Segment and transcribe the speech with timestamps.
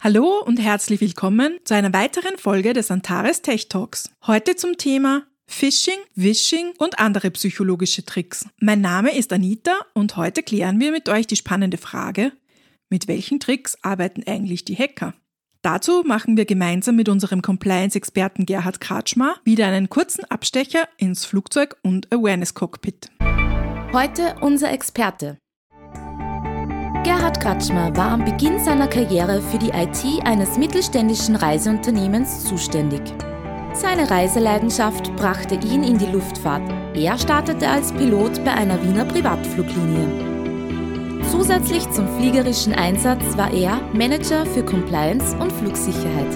[0.00, 4.08] Hallo und herzlich willkommen zu einer weiteren Folge des Antares Tech Talks.
[4.28, 8.46] Heute zum Thema Phishing, Wishing und andere psychologische Tricks.
[8.60, 12.30] Mein Name ist Anita und heute klären wir mit euch die spannende Frage,
[12.88, 15.14] mit welchen Tricks arbeiten eigentlich die Hacker?
[15.62, 21.76] Dazu machen wir gemeinsam mit unserem Compliance-Experten Gerhard Kratschmer wieder einen kurzen Abstecher ins Flugzeug-
[21.82, 23.10] und Awareness-Cockpit.
[23.92, 25.38] Heute unser Experte.
[27.28, 33.02] Gerhard Kratschmer war am Beginn seiner Karriere für die IT eines mittelständischen Reiseunternehmens zuständig.
[33.74, 36.62] Seine Reiseleidenschaft brachte ihn in die Luftfahrt.
[36.94, 41.20] Er startete als Pilot bei einer Wiener Privatfluglinie.
[41.30, 46.34] Zusätzlich zum fliegerischen Einsatz war er Manager für Compliance und Flugsicherheit.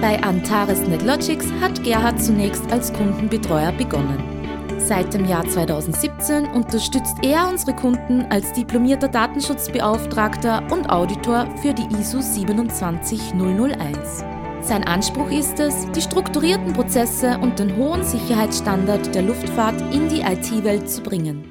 [0.00, 4.41] Bei Antares NetLogics hat Gerhard zunächst als Kundenbetreuer begonnen.
[4.84, 11.86] Seit dem Jahr 2017 unterstützt er unsere Kunden als diplomierter Datenschutzbeauftragter und Auditor für die
[12.00, 14.24] ISO 27001.
[14.60, 20.22] Sein Anspruch ist es, die strukturierten Prozesse und den hohen Sicherheitsstandard der Luftfahrt in die
[20.22, 21.44] IT-Welt zu bringen.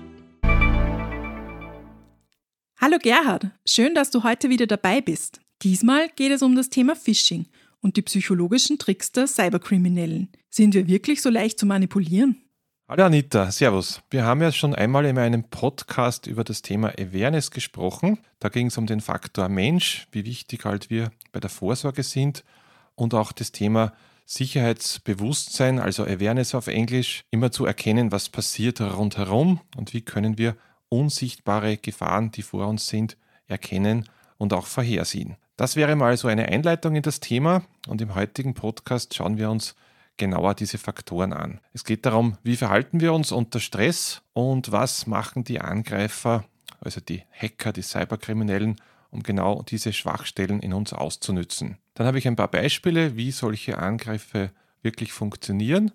[2.81, 5.39] Hallo Gerhard, schön, dass du heute wieder dabei bist.
[5.61, 7.45] Diesmal geht es um das Thema Phishing
[7.79, 10.27] und die psychologischen Tricks der Cyberkriminellen.
[10.49, 12.35] Sind wir wirklich so leicht zu manipulieren?
[12.91, 14.01] Hallo Anita, Servus.
[14.09, 18.19] Wir haben ja schon einmal in einem Podcast über das Thema Awareness gesprochen.
[18.39, 22.43] Da ging es um den Faktor Mensch, wie wichtig halt wir bei der Vorsorge sind
[22.95, 23.93] und auch das Thema
[24.25, 30.57] Sicherheitsbewusstsein, also Awareness auf Englisch, immer zu erkennen, was passiert rundherum und wie können wir
[30.89, 33.15] unsichtbare Gefahren, die vor uns sind,
[33.47, 35.37] erkennen und auch vorhersehen.
[35.55, 39.49] Das wäre mal so eine Einleitung in das Thema und im heutigen Podcast schauen wir
[39.49, 39.75] uns
[40.17, 41.59] genauer diese Faktoren an.
[41.73, 46.45] Es geht darum, wie verhalten wir uns unter Stress und was machen die Angreifer,
[46.79, 48.79] also die Hacker, die Cyberkriminellen,
[49.09, 51.77] um genau diese Schwachstellen in uns auszunützen.
[51.93, 54.51] Dann habe ich ein paar Beispiele, wie solche Angriffe
[54.81, 55.91] wirklich funktionieren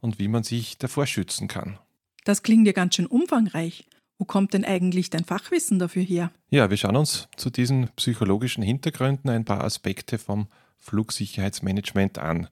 [0.00, 1.78] und wie man sich davor schützen kann.
[2.24, 3.86] Das klingt ja ganz schön umfangreich.
[4.18, 6.30] Wo kommt denn eigentlich dein Fachwissen dafür her?
[6.48, 10.46] Ja, wir schauen uns zu diesen psychologischen Hintergründen ein paar Aspekte vom
[10.78, 12.48] Flugsicherheitsmanagement an.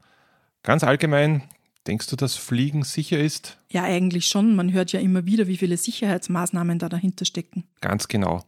[0.63, 1.43] Ganz allgemein,
[1.87, 3.59] denkst du, dass Fliegen sicher ist?
[3.71, 4.55] Ja, eigentlich schon.
[4.55, 7.65] Man hört ja immer wieder, wie viele Sicherheitsmaßnahmen da dahinter stecken.
[7.81, 8.45] Ganz genau.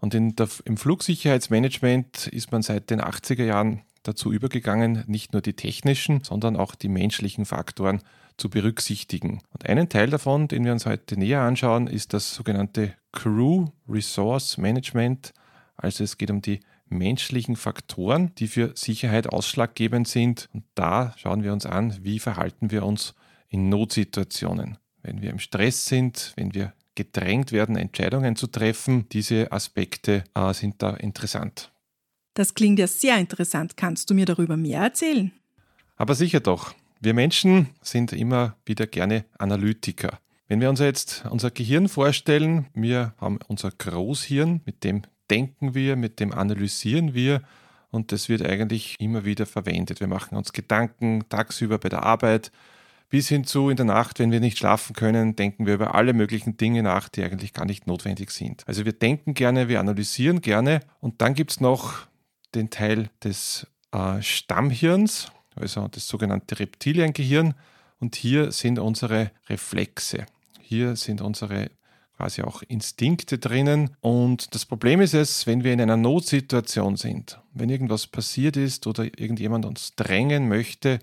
[0.00, 5.54] Und der, im Flugsicherheitsmanagement ist man seit den 80er Jahren dazu übergegangen, nicht nur die
[5.54, 8.00] technischen, sondern auch die menschlichen Faktoren
[8.36, 9.40] zu berücksichtigen.
[9.52, 14.56] Und einen Teil davon, den wir uns heute näher anschauen, ist das sogenannte Crew Resource
[14.56, 15.34] Management.
[15.76, 16.60] Also es geht um die
[16.90, 20.48] menschlichen Faktoren, die für Sicherheit ausschlaggebend sind.
[20.52, 23.14] Und da schauen wir uns an, wie verhalten wir uns
[23.48, 24.78] in Notsituationen.
[25.02, 30.52] Wenn wir im Stress sind, wenn wir gedrängt werden, Entscheidungen zu treffen, diese Aspekte äh,
[30.52, 31.70] sind da interessant.
[32.34, 33.76] Das klingt ja sehr interessant.
[33.76, 35.32] Kannst du mir darüber mehr erzählen?
[35.96, 36.74] Aber sicher doch.
[37.00, 40.18] Wir Menschen sind immer wieder gerne Analytiker.
[40.48, 45.96] Wenn wir uns jetzt unser Gehirn vorstellen, wir haben unser Großhirn, mit dem denken wir,
[45.96, 47.42] mit dem analysieren wir
[47.90, 50.00] und das wird eigentlich immer wieder verwendet.
[50.00, 52.52] Wir machen uns Gedanken tagsüber bei der Arbeit,
[53.08, 56.12] bis hin zu in der Nacht, wenn wir nicht schlafen können, denken wir über alle
[56.12, 58.64] möglichen Dinge nach, die eigentlich gar nicht notwendig sind.
[58.66, 62.06] Also wir denken gerne, wir analysieren gerne und dann gibt es noch
[62.54, 67.54] den Teil des äh, Stammhirns, also das sogenannte Reptiliengehirn
[67.98, 70.26] und hier sind unsere Reflexe.
[70.60, 71.70] Hier sind unsere
[72.18, 73.96] quasi auch Instinkte drinnen.
[74.00, 78.88] Und das Problem ist es, wenn wir in einer Notsituation sind, wenn irgendwas passiert ist
[78.88, 80.98] oder irgendjemand uns drängen möchte,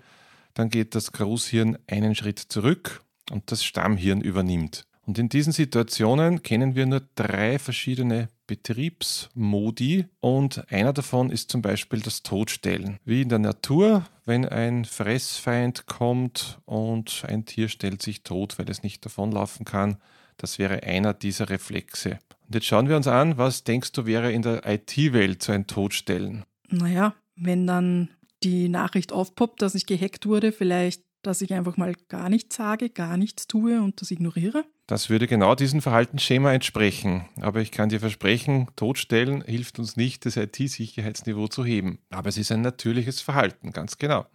[0.52, 4.84] dann geht das Großhirn einen Schritt zurück und das Stammhirn übernimmt.
[5.06, 11.62] Und in diesen Situationen kennen wir nur drei verschiedene Betriebsmodi und einer davon ist zum
[11.62, 12.98] Beispiel das Todstellen.
[13.04, 18.68] Wie in der Natur, wenn ein Fressfeind kommt und ein Tier stellt sich tot, weil
[18.68, 19.96] es nicht davonlaufen kann,
[20.36, 22.18] das wäre einer dieser Reflexe.
[22.46, 25.66] Und jetzt schauen wir uns an, was denkst du wäre in der IT-Welt so ein
[25.66, 26.44] Todstellen?
[26.68, 28.10] Naja, wenn dann
[28.42, 32.90] die Nachricht aufpoppt, dass ich gehackt wurde, vielleicht, dass ich einfach mal gar nichts sage,
[32.90, 34.64] gar nichts tue und das ignoriere?
[34.86, 37.26] Das würde genau diesem Verhaltensschema entsprechen.
[37.40, 41.98] Aber ich kann dir versprechen, totstellen hilft uns nicht, das IT-Sicherheitsniveau zu heben.
[42.10, 44.26] Aber es ist ein natürliches Verhalten, ganz genau.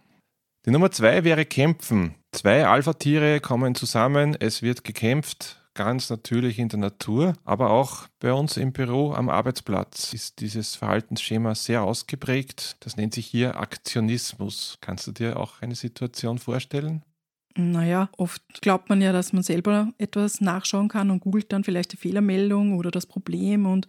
[0.66, 2.14] Die Nummer zwei wäre Kämpfen.
[2.32, 8.32] Zwei Alpha-Tiere kommen zusammen, es wird gekämpft, ganz natürlich in der Natur, aber auch bei
[8.32, 12.76] uns im Büro am Arbeitsplatz ist dieses Verhaltensschema sehr ausgeprägt.
[12.80, 14.78] Das nennt sich hier Aktionismus.
[14.80, 17.02] Kannst du dir auch eine Situation vorstellen?
[17.54, 21.92] Naja, oft glaubt man ja, dass man selber etwas nachschauen kann und googelt dann vielleicht
[21.92, 23.86] die Fehlermeldung oder das Problem und,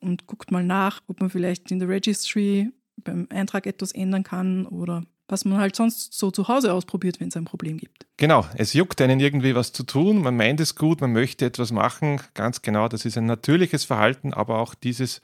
[0.00, 4.66] und guckt mal nach, ob man vielleicht in der Registry beim Eintrag etwas ändern kann
[4.66, 8.06] oder was man halt sonst so zu Hause ausprobiert, wenn es ein Problem gibt.
[8.16, 11.72] Genau, es juckt einen irgendwie was zu tun, man meint es gut, man möchte etwas
[11.72, 15.20] machen, ganz genau, das ist ein natürliches Verhalten, aber auch dieses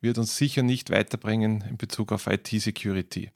[0.00, 3.30] wird uns sicher nicht weiterbringen in Bezug auf IT-Security.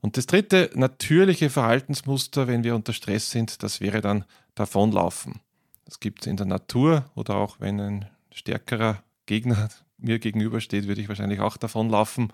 [0.00, 4.24] Und das dritte natürliche Verhaltensmuster, wenn wir unter Stress sind, das wäre dann
[4.54, 5.40] davonlaufen.
[5.86, 11.00] Das gibt es in der Natur oder auch wenn ein stärkerer Gegner mir gegenübersteht, würde
[11.00, 12.32] ich wahrscheinlich auch davonlaufen.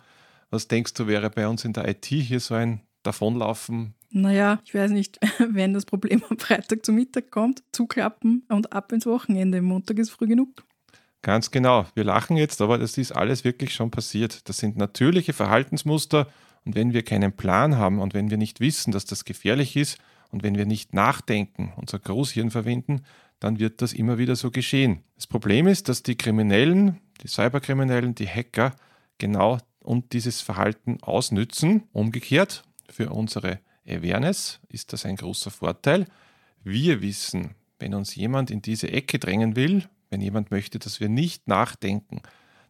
[0.50, 3.94] Was denkst du, wäre bei uns in der IT hier so ein Davonlaufen?
[4.10, 8.92] Naja, ich weiß nicht, wenn das Problem am Freitag zum Mittag kommt, zuklappen und ab
[8.92, 9.60] ins Wochenende.
[9.60, 10.64] Montag ist früh genug.
[11.22, 11.86] Ganz genau.
[11.94, 14.48] Wir lachen jetzt, aber das ist alles wirklich schon passiert.
[14.48, 16.28] Das sind natürliche Verhaltensmuster
[16.64, 19.98] und wenn wir keinen Plan haben und wenn wir nicht wissen, dass das gefährlich ist
[20.30, 23.02] und wenn wir nicht nachdenken, unser Großhirn verwenden,
[23.40, 25.02] dann wird das immer wieder so geschehen.
[25.16, 28.74] Das Problem ist, dass die Kriminellen, die Cyberkriminellen, die Hacker
[29.18, 31.84] genau und dieses Verhalten ausnützen.
[31.92, 36.06] Umgekehrt, für unsere Awareness ist das ein großer Vorteil.
[36.62, 41.08] Wir wissen, wenn uns jemand in diese Ecke drängen will, wenn jemand möchte, dass wir
[41.08, 42.22] nicht nachdenken,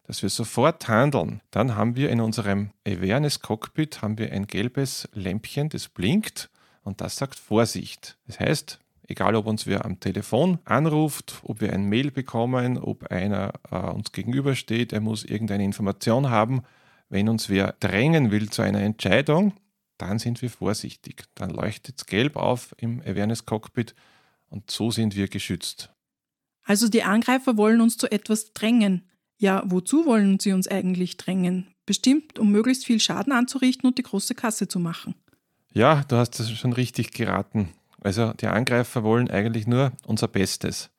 [0.03, 5.09] dass wir sofort handeln, dann haben wir in unserem Awareness Cockpit haben wir ein gelbes
[5.13, 6.49] Lämpchen, das blinkt
[6.83, 8.17] und das sagt Vorsicht.
[8.27, 13.11] Das heißt, egal ob uns wer am Telefon anruft, ob wir ein Mail bekommen, ob
[13.11, 16.61] einer äh, uns gegenübersteht, er muss irgendeine Information haben,
[17.09, 19.53] wenn uns wer drängen will zu einer Entscheidung,
[19.97, 21.23] dann sind wir vorsichtig.
[21.35, 23.95] Dann leuchtet es gelb auf im Awareness Cockpit
[24.49, 25.91] und so sind wir geschützt.
[26.63, 29.07] Also die Angreifer wollen uns zu etwas drängen.
[29.37, 31.67] Ja, wozu wollen sie uns eigentlich drängen?
[31.85, 35.13] Bestimmt, um möglichst viel Schaden anzurichten und die große Kasse zu machen.
[35.73, 37.69] Ja, du hast das schon richtig geraten.
[38.05, 40.91] Also die Angreifer wollen eigentlich nur unser Bestes.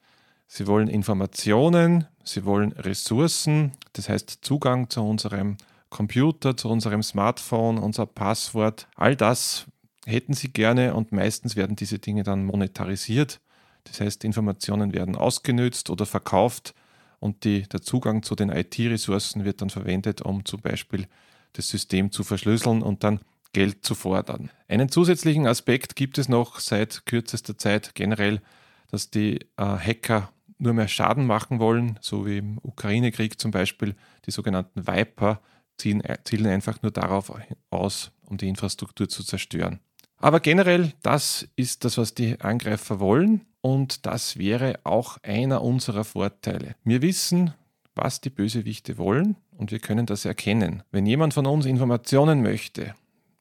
[0.49, 5.57] Sie wollen Informationen, sie wollen Ressourcen, das heißt Zugang zu unserem
[5.89, 8.89] Computer, zu unserem Smartphone, unser Passwort.
[8.97, 9.67] All das
[10.05, 13.41] hätten sie gerne und meistens werden diese Dinge dann monetarisiert.
[13.85, 16.75] Das heißt, Informationen werden ausgenützt oder verkauft
[17.21, 21.07] und die, der Zugang zu den IT-Ressourcen wird dann verwendet, um zum Beispiel
[21.53, 23.21] das System zu verschlüsseln und dann
[23.57, 24.51] Geld zu fordern.
[24.69, 28.43] Einen zusätzlichen Aspekt gibt es noch seit kürzester Zeit generell,
[28.91, 33.95] dass die äh, Hacker nur mehr Schaden machen wollen, so wie im Ukraine-Krieg zum Beispiel
[34.27, 35.41] die sogenannten Viper
[35.79, 37.33] zielen, zielen einfach nur darauf
[37.71, 39.81] aus, um die Infrastruktur zu zerstören.
[40.19, 46.05] Aber generell, das ist das, was die Angreifer wollen und das wäre auch einer unserer
[46.05, 46.75] Vorteile.
[46.85, 47.55] Wir wissen,
[47.95, 50.83] was die Bösewichte wollen und wir können das erkennen.
[50.91, 52.95] Wenn jemand von uns Informationen möchte,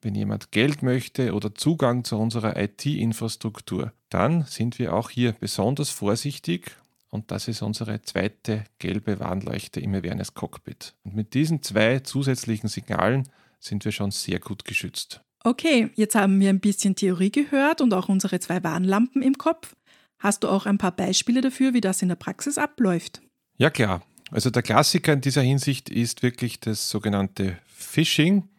[0.06, 5.90] wenn jemand Geld möchte oder Zugang zu unserer IT-Infrastruktur, dann sind wir auch hier besonders
[5.90, 6.78] vorsichtig
[7.10, 10.94] und das ist unsere zweite gelbe Warnleuchte im Awareness Cockpit.
[11.04, 13.28] Und mit diesen zwei zusätzlichen Signalen
[13.60, 15.22] sind wir schon sehr gut geschützt.
[15.44, 19.76] Okay, jetzt haben wir ein bisschen Theorie gehört und auch unsere zwei Warnlampen im Kopf.
[20.20, 23.22] Hast du auch ein paar Beispiele dafür, wie das in der Praxis abläuft?
[23.58, 24.04] Ja klar.
[24.30, 28.50] Also der Klassiker in dieser Hinsicht ist wirklich das sogenannte Phishing,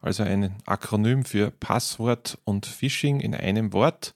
[0.00, 4.14] also ein Akronym für Passwort und Phishing in einem Wort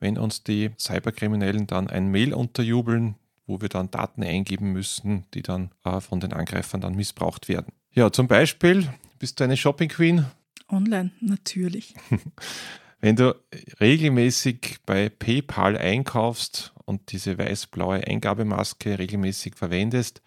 [0.00, 3.14] wenn uns die Cyberkriminellen dann ein Mail unterjubeln,
[3.46, 7.72] wo wir dann Daten eingeben müssen, die dann äh, von den Angreifern dann missbraucht werden.
[7.92, 10.24] Ja, zum Beispiel, bist du eine Shopping Queen?
[10.68, 11.94] Online, natürlich.
[13.00, 13.34] Wenn du
[13.80, 20.22] regelmäßig bei PayPal einkaufst und diese weiß-blaue Eingabemaske regelmäßig verwendest,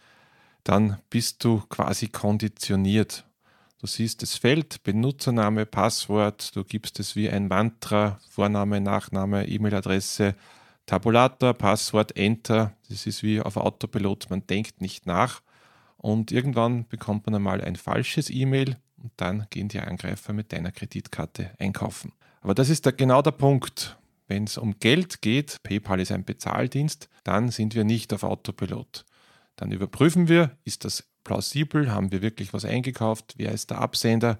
[0.63, 3.25] dann bist du quasi konditioniert
[3.84, 10.36] Du siehst das Feld, Benutzername, Passwort, du gibst es wie ein Mantra, Vorname, Nachname, E-Mail-Adresse,
[10.86, 12.78] Tabulator, Passwort, Enter.
[12.88, 15.42] Das ist wie auf Autopilot, man denkt nicht nach.
[15.98, 20.72] Und irgendwann bekommt man einmal ein falsches E-Mail und dann gehen die Angreifer mit deiner
[20.72, 22.13] Kreditkarte einkaufen.
[22.40, 23.98] Aber das ist da genau der Punkt.
[24.28, 29.04] Wenn es um Geld geht, PayPal ist ein Bezahldienst, dann sind wir nicht auf Autopilot.
[29.58, 31.92] Dann überprüfen wir, ist das plausibel?
[31.92, 33.36] Haben wir wirklich was eingekauft?
[33.38, 34.39] Wer ist der Absender?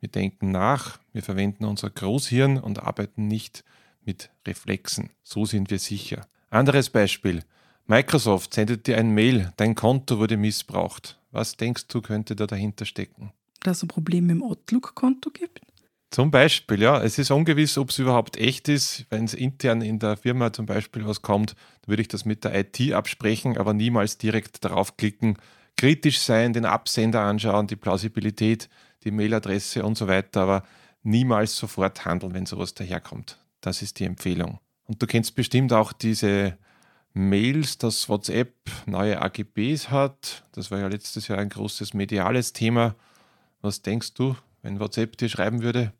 [0.00, 3.64] Wir denken nach, wir verwenden unser Großhirn und arbeiten nicht
[4.04, 5.10] mit Reflexen.
[5.22, 6.26] So sind wir sicher.
[6.50, 7.42] Anderes Beispiel.
[7.86, 11.18] Microsoft sendet dir ein Mail, dein Konto wurde missbraucht.
[11.32, 13.32] Was denkst du, könnte da dahinter stecken?
[13.60, 15.60] Dass es ein Problem mit dem Outlook-Konto gibt?
[16.10, 17.02] Zum Beispiel, ja.
[17.02, 19.04] Es ist ungewiss, ob es überhaupt echt ist.
[19.10, 22.44] Wenn es intern in der Firma zum Beispiel was kommt, dann würde ich das mit
[22.44, 25.38] der IT absprechen, aber niemals direkt draufklicken.
[25.76, 28.68] Kritisch sein, den Absender anschauen, die Plausibilität,
[29.04, 30.62] die Mailadresse und so weiter, aber
[31.02, 33.38] niemals sofort handeln, wenn sowas daherkommt.
[33.60, 34.58] Das ist die Empfehlung.
[34.84, 36.56] Und du kennst bestimmt auch diese
[37.14, 38.54] Mails, dass WhatsApp
[38.86, 40.44] neue AGBs hat.
[40.52, 42.94] Das war ja letztes Jahr ein großes mediales Thema.
[43.62, 45.92] Was denkst du, wenn WhatsApp dir schreiben würde?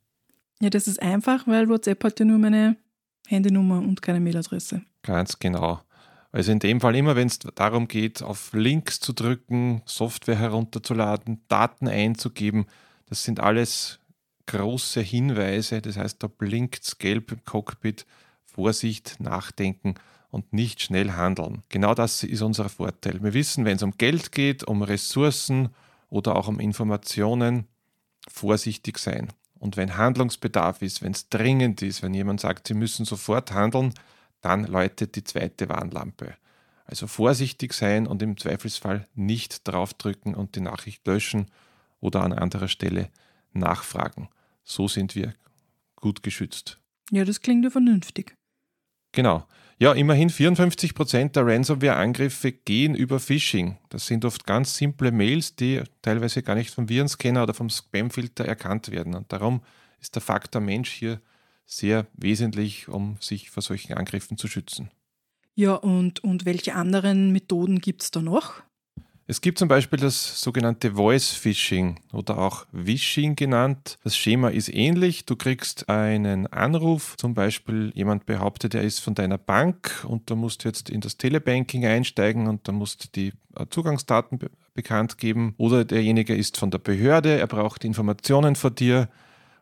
[0.60, 2.76] Ja, das ist einfach, weil WhatsApp hat ja nur meine
[3.28, 4.82] Handynummer und keine Mailadresse.
[5.02, 5.80] Ganz genau.
[6.34, 11.44] Also in dem Fall immer, wenn es darum geht, auf Links zu drücken, Software herunterzuladen,
[11.46, 12.66] Daten einzugeben,
[13.06, 14.00] das sind alles
[14.46, 15.80] große Hinweise.
[15.80, 18.04] Das heißt, da blinkt es gelb im Cockpit.
[18.42, 19.94] Vorsicht, nachdenken
[20.30, 21.62] und nicht schnell handeln.
[21.68, 23.22] Genau das ist unser Vorteil.
[23.22, 25.68] Wir wissen, wenn es um Geld geht, um Ressourcen
[26.08, 27.68] oder auch um Informationen,
[28.26, 29.28] vorsichtig sein.
[29.60, 33.94] Und wenn Handlungsbedarf ist, wenn es dringend ist, wenn jemand sagt, Sie müssen sofort handeln,
[34.44, 36.34] dann läutet die zweite Warnlampe.
[36.84, 41.46] Also vorsichtig sein und im Zweifelsfall nicht draufdrücken und die Nachricht löschen
[42.00, 43.08] oder an anderer Stelle
[43.52, 44.28] nachfragen.
[44.62, 45.34] So sind wir
[45.96, 46.78] gut geschützt.
[47.10, 48.36] Ja, das klingt ja vernünftig.
[49.12, 49.46] Genau.
[49.78, 53.78] Ja, immerhin 54 Prozent der Ransomware-Angriffe gehen über Phishing.
[53.88, 58.44] Das sind oft ganz simple Mails, die teilweise gar nicht vom Virenscanner oder vom Spamfilter
[58.44, 59.14] erkannt werden.
[59.14, 59.62] Und darum
[60.00, 61.20] ist der Faktor Mensch hier
[61.66, 64.90] sehr wesentlich, um sich vor solchen Angriffen zu schützen.
[65.54, 68.62] Ja, und, und welche anderen Methoden gibt es da noch?
[69.26, 73.98] Es gibt zum Beispiel das sogenannte Voice Phishing oder auch Wishing genannt.
[74.04, 75.24] Das Schema ist ähnlich.
[75.24, 80.34] Du kriegst einen Anruf, zum Beispiel jemand behauptet, er ist von deiner Bank und da
[80.34, 84.50] musst du jetzt in das Telebanking einsteigen und da musst du die äh, Zugangsdaten be
[84.74, 85.54] bekannt geben.
[85.56, 89.08] Oder derjenige ist von der Behörde, er braucht Informationen von dir.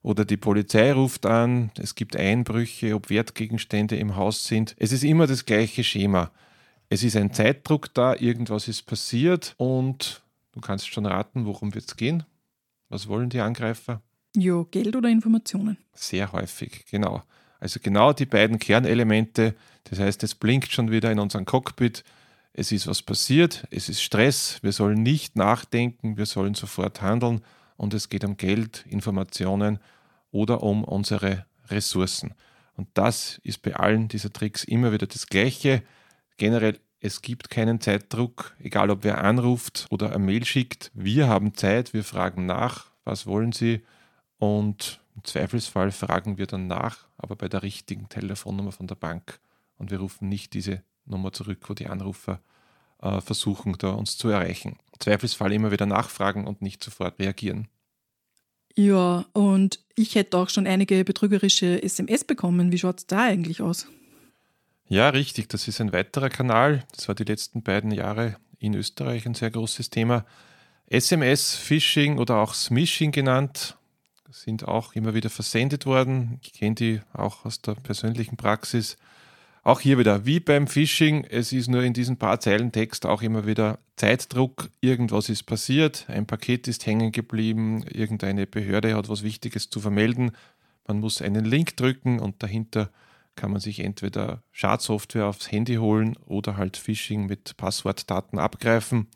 [0.03, 4.75] Oder die Polizei ruft an, es gibt Einbrüche, ob Wertgegenstände im Haus sind.
[4.79, 6.33] Es ist immer das gleiche Schema.
[6.89, 11.87] Es ist ein Zeitdruck da, irgendwas ist passiert und du kannst schon raten, worum wird
[11.87, 12.25] es gehen.
[12.89, 14.03] Was wollen die Angreifer?
[14.37, 15.79] Ja, Geld oder Informationen?
[15.95, 17.23] Sehr häufig, genau.
[17.61, 19.55] Also genau die beiden Kernelemente.
[19.85, 22.03] Das heißt, es blinkt schon wieder in unserem Cockpit.
[22.53, 27.41] Es ist was passiert, es ist Stress, wir sollen nicht nachdenken, wir sollen sofort handeln
[27.83, 29.81] und es geht um Geld, Informationen
[30.31, 32.33] oder um unsere Ressourcen.
[32.77, 35.83] Und das ist bei allen dieser Tricks immer wieder das Gleiche
[36.37, 40.93] generell, es gibt keinen Zeitdruck, egal ob wer anruft oder eine Mail schickt.
[40.95, 43.83] Wir haben Zeit, wir fragen nach, was wollen Sie?
[44.39, 49.41] Und im Zweifelsfall fragen wir dann nach, aber bei der richtigen Telefonnummer von der Bank.
[49.77, 52.41] Und wir rufen nicht diese Nummer zurück, wo die Anrufer
[53.01, 54.79] äh, versuchen, da uns zu erreichen.
[55.03, 57.69] Zweifelsfall immer wieder nachfragen und nicht sofort reagieren.
[58.75, 62.73] Ja, und ich hätte auch schon einige betrügerische SMS bekommen.
[62.73, 63.87] Wie schaut es da eigentlich aus?
[64.89, 65.49] Ja, richtig.
[65.49, 66.85] Das ist ein weiterer Kanal.
[66.95, 70.25] Das war die letzten beiden Jahre in Österreich ein sehr großes Thema.
[70.87, 73.77] SMS, Phishing oder auch Smishing genannt,
[74.31, 76.39] sind auch immer wieder versendet worden.
[76.43, 78.97] Ich kenne die auch aus der persönlichen Praxis.
[79.65, 83.23] Auch hier wieder, wie beim Phishing, es ist nur in diesen paar Zeilen Text auch
[83.23, 89.23] immer wieder Zeitdruck, irgendwas ist passiert, ein Paket ist hängen geblieben, irgendeine Behörde hat was
[89.23, 90.33] Wichtiges zu vermelden.
[90.89, 92.91] Man muss einen Link drücken und dahinter
[93.37, 99.07] kann man sich entweder Schadsoftware aufs Handy holen oder halt Phishing mit Passwortdaten abgreifen.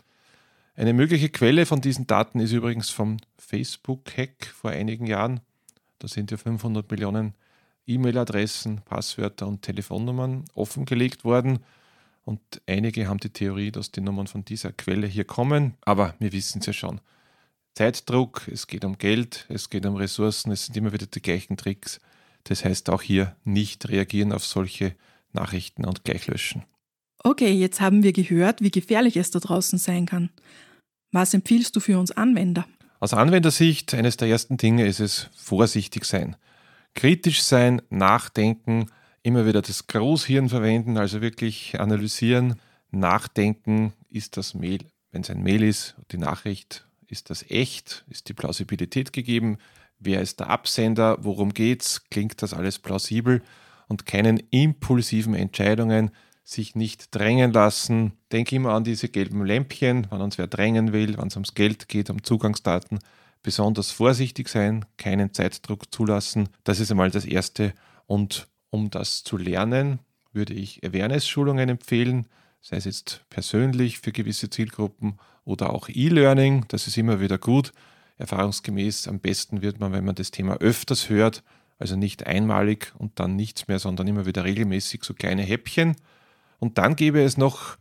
[0.76, 5.40] Eine mögliche Quelle von diesen Daten ist übrigens vom Facebook-Hack vor einigen Jahren.
[5.98, 7.34] Da sind ja 500 Millionen
[7.86, 11.60] E-Mail-Adressen, Passwörter und Telefonnummern offengelegt worden.
[12.24, 15.74] Und einige haben die Theorie, dass die Nummern von dieser Quelle hier kommen.
[15.82, 17.00] Aber wir wissen es ja schon.
[17.74, 21.56] Zeitdruck, es geht um Geld, es geht um Ressourcen, es sind immer wieder die gleichen
[21.56, 22.00] Tricks.
[22.44, 24.94] Das heißt auch hier nicht reagieren auf solche
[25.32, 26.64] Nachrichten und gleich löschen.
[27.22, 30.30] Okay, jetzt haben wir gehört, wie gefährlich es da draußen sein kann.
[31.12, 32.66] Was empfiehlst du für uns Anwender?
[32.98, 36.36] Aus Anwendersicht, eines der ersten Dinge ist es vorsichtig sein.
[36.96, 38.86] Kritisch sein, nachdenken,
[39.22, 42.58] immer wieder das Großhirn verwenden, also wirklich analysieren,
[42.90, 44.78] nachdenken, ist das Mail,
[45.12, 49.58] wenn es ein Mail ist, die Nachricht, ist das echt, ist die Plausibilität gegeben,
[49.98, 53.42] wer ist der Absender, worum geht's, klingt das alles plausibel?
[53.88, 56.10] Und keinen impulsiven Entscheidungen
[56.44, 58.14] sich nicht drängen lassen.
[58.32, 61.88] Denk immer an diese gelben Lämpchen, wenn uns wer drängen will, wenn es ums Geld
[61.88, 63.00] geht, um Zugangsdaten,
[63.46, 66.48] besonders vorsichtig sein, keinen Zeitdruck zulassen.
[66.64, 67.74] Das ist einmal das Erste.
[68.06, 70.00] Und um das zu lernen,
[70.32, 72.26] würde ich Awareness-Schulungen empfehlen,
[72.60, 76.64] sei es jetzt persönlich für gewisse Zielgruppen oder auch E-Learning.
[76.66, 77.70] Das ist immer wieder gut.
[78.16, 81.44] Erfahrungsgemäß am besten wird man, wenn man das Thema öfters hört,
[81.78, 85.94] also nicht einmalig und dann nichts mehr, sondern immer wieder regelmäßig so kleine Häppchen.
[86.58, 87.76] Und dann gäbe es noch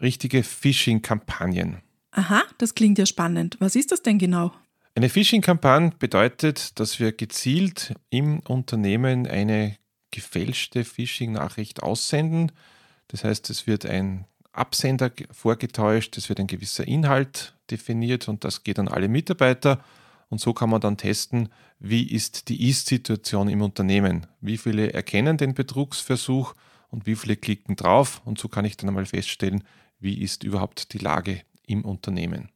[0.00, 1.78] richtige Phishing-Kampagnen.
[2.12, 3.56] Aha, das klingt ja spannend.
[3.58, 4.52] Was ist das denn genau?
[5.00, 9.78] Eine Phishing-Kampagne bedeutet, dass wir gezielt im Unternehmen eine
[10.10, 12.52] gefälschte Phishing-Nachricht aussenden.
[13.08, 18.62] Das heißt, es wird ein Absender vorgetäuscht, es wird ein gewisser Inhalt definiert und das
[18.62, 19.82] geht an alle Mitarbeiter.
[20.28, 24.26] Und so kann man dann testen, wie ist die Ist-Situation im Unternehmen.
[24.42, 26.54] Wie viele erkennen den Betrugsversuch
[26.90, 28.20] und wie viele klicken drauf.
[28.26, 29.64] Und so kann ich dann einmal feststellen,
[29.98, 32.50] wie ist überhaupt die Lage im Unternehmen.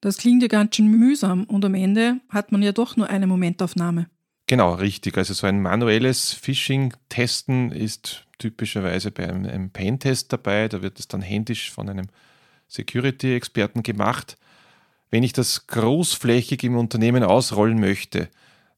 [0.00, 3.26] Das klingt ja ganz schön mühsam und am Ende hat man ja doch nur eine
[3.26, 4.06] Momentaufnahme.
[4.46, 5.18] Genau, richtig.
[5.18, 10.68] Also so ein manuelles Phishing-Testen ist typischerweise bei einem, einem Pen-Test dabei.
[10.68, 12.06] Da wird es dann händisch von einem
[12.68, 14.38] Security-Experten gemacht.
[15.10, 18.28] Wenn ich das großflächig im Unternehmen ausrollen möchte,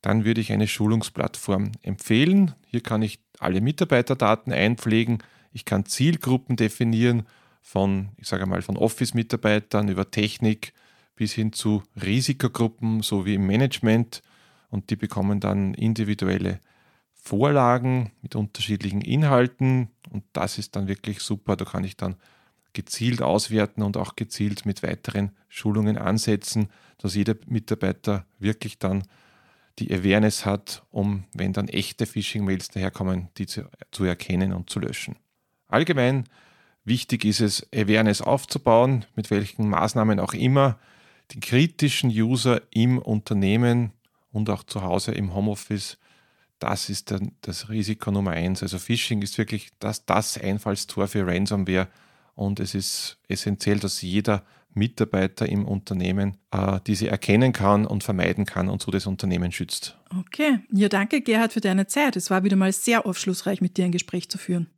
[0.03, 2.55] dann würde ich eine Schulungsplattform empfehlen.
[2.67, 5.23] Hier kann ich alle Mitarbeiterdaten einpflegen.
[5.53, 7.25] Ich kann Zielgruppen definieren
[7.61, 10.73] von, ich sage mal, von Office-Mitarbeitern über Technik
[11.21, 14.23] bis hin zu Risikogruppen sowie im Management
[14.71, 16.61] und die bekommen dann individuelle
[17.13, 21.57] Vorlagen mit unterschiedlichen Inhalten und das ist dann wirklich super.
[21.57, 22.17] Da kann ich dann
[22.73, 29.03] gezielt auswerten und auch gezielt mit weiteren Schulungen ansetzen, dass jeder Mitarbeiter wirklich dann
[29.79, 34.81] die Awareness hat, um, wenn dann echte Phishing-Mails daherkommen, die zu, zu erkennen und zu
[34.81, 35.17] löschen.
[35.69, 36.25] Allgemein
[36.85, 40.79] wichtig ist es, Awareness aufzubauen, mit welchen Maßnahmen auch immer,
[41.33, 43.93] die kritischen User im Unternehmen
[44.33, 45.99] und auch zu Hause im Homeoffice,
[46.59, 48.63] das ist dann das Risiko Nummer eins.
[48.63, 51.89] Also Phishing ist wirklich das, das Einfallstor für Ransomware
[52.35, 58.45] und es ist essentiell, dass jeder Mitarbeiter im Unternehmen äh, diese erkennen kann und vermeiden
[58.45, 59.99] kann und so das Unternehmen schützt.
[60.17, 62.17] Okay, ja danke Gerhard für deine Zeit.
[62.17, 64.69] Es war wieder mal sehr aufschlussreich, mit dir ein Gespräch zu führen.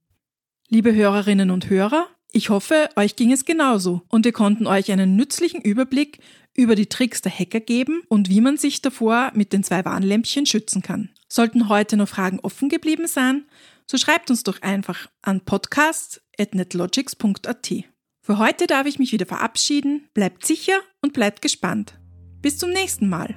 [0.69, 5.17] Liebe Hörerinnen und Hörer, ich hoffe, euch ging es genauso und wir konnten euch einen
[5.17, 6.21] nützlichen Überblick
[6.55, 10.47] über die Tricks der Hacker geben und wie man sich davor mit den zwei Warnlämpchen
[10.47, 11.11] schützen kann.
[11.29, 13.45] Sollten heute noch Fragen offen geblieben sein,
[13.87, 17.71] so schreibt uns doch einfach an podcast.netlogics.at.
[18.25, 20.09] Für heute darf ich mich wieder verabschieden.
[20.15, 21.99] Bleibt sicher und bleibt gespannt.
[22.41, 23.37] Bis zum nächsten Mal.